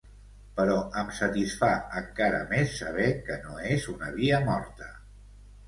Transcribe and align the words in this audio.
Però 0.59 0.77
em 1.01 1.11
satisfà 1.17 1.69
encara 2.01 2.41
més 2.55 2.73
saber 2.81 3.07
que 3.29 3.39
no 3.45 3.61
és 3.77 3.89
una 3.95 4.13
via 4.19 4.43
morta. 4.51 4.93